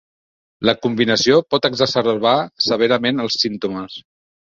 [0.69, 2.31] La combinació pot exacerbar
[2.69, 3.99] severament els símptomes.